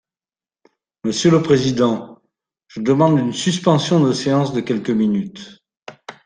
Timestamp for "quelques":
4.59-4.89